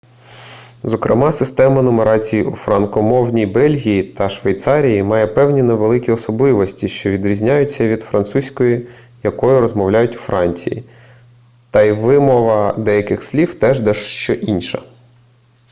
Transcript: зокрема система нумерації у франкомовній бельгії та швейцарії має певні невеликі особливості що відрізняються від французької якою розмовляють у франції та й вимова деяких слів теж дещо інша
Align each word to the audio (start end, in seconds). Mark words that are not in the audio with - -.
зокрема 0.83 1.31
система 1.31 1.81
нумерації 1.81 2.43
у 2.43 2.55
франкомовній 2.55 3.45
бельгії 3.45 4.03
та 4.03 4.29
швейцарії 4.29 5.03
має 5.03 5.27
певні 5.27 5.63
невеликі 5.63 6.11
особливості 6.11 6.87
що 6.87 7.09
відрізняються 7.09 7.87
від 7.87 8.03
французької 8.03 8.87
якою 9.23 9.61
розмовляють 9.61 10.15
у 10.15 10.19
франції 10.19 10.83
та 11.71 11.81
й 11.83 11.91
вимова 11.91 12.73
деяких 12.73 13.23
слів 13.23 13.55
теж 13.55 13.79
дещо 13.79 14.33
інша 14.33 14.81